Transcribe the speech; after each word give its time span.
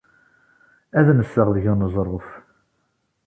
Ad 0.99 1.07
nseɣ 1.17 1.47
deg 1.55 1.65
uneẓruf. 1.71 2.27